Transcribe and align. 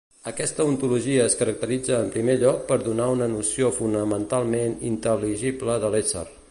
Aquesta 0.29 0.63
ontologia 0.69 1.27
es 1.31 1.35
caracteritza 1.41 1.99
en 2.05 2.09
primer 2.15 2.37
lloc 2.45 2.65
per 2.73 2.79
donar 2.89 3.11
una 3.19 3.29
noció 3.37 3.71
fonamentalment 3.79 4.77
intel·ligible 4.95 5.83
de 5.85 5.97
l'ésser. 5.97 6.31